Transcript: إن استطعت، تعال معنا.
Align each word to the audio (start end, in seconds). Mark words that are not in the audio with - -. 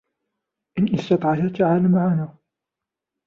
إن 0.79 0.93
استطعت، 0.93 1.37
تعال 1.57 1.91
معنا. 1.91 2.35